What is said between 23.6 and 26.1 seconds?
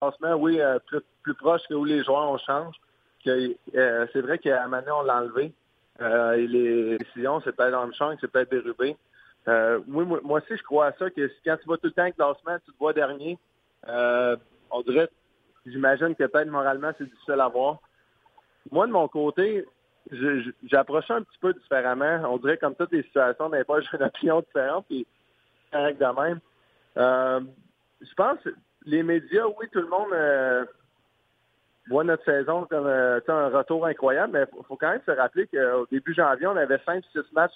fois, j'ai une opinion différente, puis correct